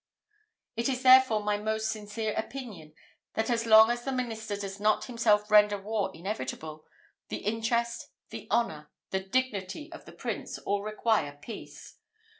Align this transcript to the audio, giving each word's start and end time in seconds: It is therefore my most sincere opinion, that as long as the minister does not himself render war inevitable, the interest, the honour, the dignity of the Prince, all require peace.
It 0.75 0.89
is 0.89 1.03
therefore 1.03 1.43
my 1.43 1.59
most 1.59 1.91
sincere 1.91 2.33
opinion, 2.35 2.95
that 3.35 3.51
as 3.51 3.67
long 3.67 3.91
as 3.91 4.03
the 4.03 4.11
minister 4.11 4.55
does 4.57 4.79
not 4.79 5.05
himself 5.05 5.51
render 5.51 5.79
war 5.79 6.09
inevitable, 6.11 6.87
the 7.27 7.45
interest, 7.45 8.07
the 8.31 8.47
honour, 8.49 8.89
the 9.11 9.19
dignity 9.19 9.91
of 9.91 10.05
the 10.05 10.11
Prince, 10.13 10.57
all 10.57 10.81
require 10.81 11.37
peace. 11.39 11.97